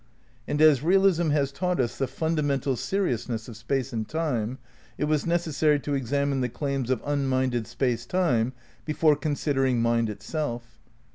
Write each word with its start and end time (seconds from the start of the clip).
And 0.47 0.59
as 0.63 0.81
realism 0.81 1.29
has 1.29 1.51
taught 1.51 1.79
us 1.79 1.95
the 1.99 2.07
fundamental 2.07 2.75
seriousness 2.75 3.47
of 3.47 3.55
Space 3.55 3.93
and 3.93 4.09
Time, 4.09 4.57
it 4.97 5.03
was 5.03 5.27
nec 5.27 5.41
essary 5.41 5.79
to 5.83 5.93
examine 5.93 6.41
the 6.41 6.49
claims 6.49 6.89
of 6.89 7.03
unminded 7.05 7.67
Space 7.67 8.07
Time 8.07 8.53
before 8.83 9.15
considering 9.15 9.79
mind 9.79 10.09
itself. 10.09 10.79